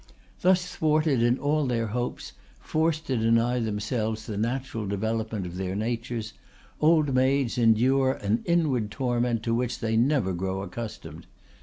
[0.41, 5.75] Thus thwarted in all their hopes, forced to deny themselves the natural development of their
[5.75, 6.33] natures,
[6.79, 11.27] old maids endure an inward torment to which they never grow accustomed.